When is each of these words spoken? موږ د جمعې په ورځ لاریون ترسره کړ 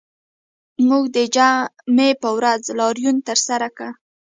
موږ 0.87 1.03
د 1.15 1.17
جمعې 1.35 2.09
په 2.21 2.29
ورځ 2.37 2.61
لاریون 2.79 3.17
ترسره 3.27 3.67
کړ 3.77 3.91